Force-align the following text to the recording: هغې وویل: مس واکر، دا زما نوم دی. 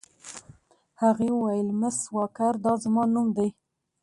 هغې 1.01 1.29
وویل: 1.33 1.67
مس 1.79 1.97
واکر، 2.15 2.53
دا 2.63 2.71
زما 2.83 3.03
نوم 3.13 3.27
دی. 3.37 3.49